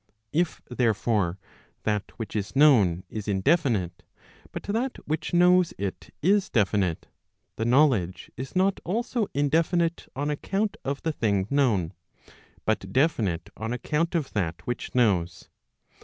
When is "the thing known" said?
11.03-11.93